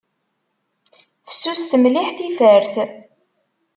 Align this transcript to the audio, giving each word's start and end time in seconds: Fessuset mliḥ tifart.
Fessuset 1.27 1.73
mliḥ 1.81 2.07
tifart. 2.17 2.73